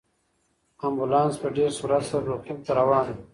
[0.87, 3.17] امبولانس په ډېر سرعت سره روغتون ته روان و.